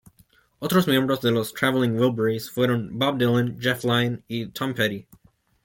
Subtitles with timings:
[0.57, 5.05] Otros miembros de los Traveling Wilburys fueron Bob Dylan, Jeff Lynne y Tom Petty.